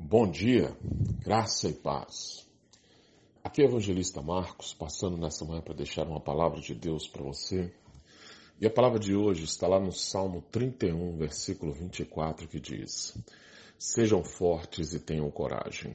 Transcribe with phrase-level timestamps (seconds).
[0.00, 0.74] Bom dia,
[1.20, 2.46] graça e paz.
[3.42, 7.24] Aqui é o evangelista Marcos, passando nessa manhã para deixar uma palavra de Deus para
[7.24, 7.74] você.
[8.60, 13.18] E a palavra de hoje está lá no Salmo 31, versículo 24, que diz:
[13.76, 15.94] Sejam fortes e tenham coragem,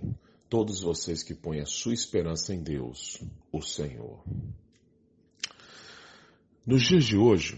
[0.50, 3.24] todos vocês que põem a sua esperança em Deus,
[3.54, 4.22] o Senhor.
[6.68, 7.56] Nos dias de hoje,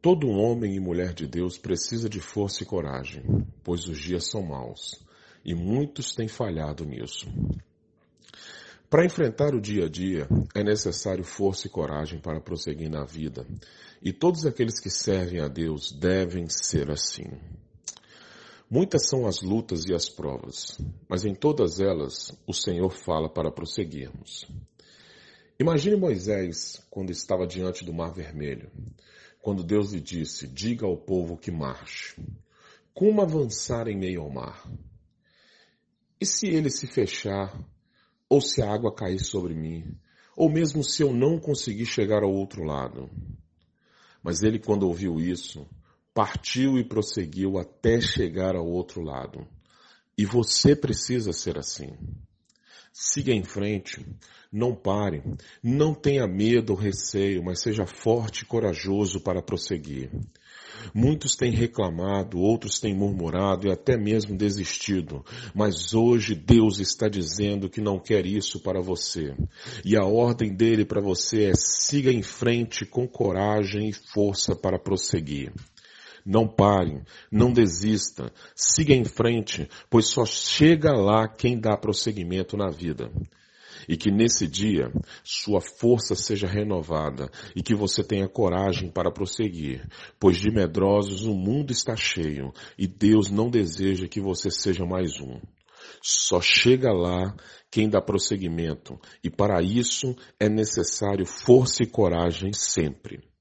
[0.00, 3.24] todo homem e mulher de Deus precisa de força e coragem,
[3.64, 5.04] pois os dias são maus
[5.44, 7.26] e muitos têm falhado nisso.
[8.88, 13.46] Para enfrentar o dia a dia, é necessário força e coragem para prosseguir na vida,
[14.02, 17.24] e todos aqueles que servem a Deus devem ser assim.
[18.70, 23.50] Muitas são as lutas e as provas, mas em todas elas o Senhor fala para
[23.50, 24.46] prosseguirmos.
[25.58, 28.70] Imagine Moisés quando estava diante do Mar Vermelho,
[29.40, 32.16] quando Deus lhe disse: Diga ao povo que marche.
[32.92, 34.66] Como avançar em meio ao mar?
[36.22, 37.52] E se ele se fechar,
[38.28, 39.98] ou se a água cair sobre mim,
[40.36, 43.10] ou mesmo se eu não conseguir chegar ao outro lado?
[44.22, 45.66] Mas ele, quando ouviu isso,
[46.14, 49.44] partiu e prosseguiu até chegar ao outro lado.
[50.16, 51.90] E você precisa ser assim.
[52.92, 54.04] Siga em frente,
[54.52, 55.22] não pare,
[55.62, 60.10] não tenha medo ou receio, mas seja forte e corajoso para prosseguir.
[60.94, 67.70] Muitos têm reclamado, outros têm murmurado e até mesmo desistido, mas hoje Deus está dizendo
[67.70, 69.34] que não quer isso para você.
[69.84, 74.78] E a ordem dele para você é siga em frente com coragem e força para
[74.78, 75.52] prosseguir.
[76.24, 82.70] Não pare, não desista, siga em frente, pois só chega lá quem dá prosseguimento na
[82.70, 83.10] vida
[83.88, 84.92] e que nesse dia
[85.24, 89.86] sua força seja renovada e que você tenha coragem para prosseguir,
[90.18, 95.20] pois de medrosos o mundo está cheio e Deus não deseja que você seja mais
[95.20, 95.40] um.
[96.00, 97.34] Só chega lá
[97.70, 103.31] quem dá prosseguimento e para isso é necessário força e coragem sempre.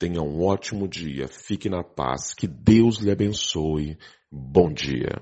[0.00, 3.98] Tenha um ótimo dia, fique na paz, que Deus lhe abençoe.
[4.32, 5.20] Bom dia.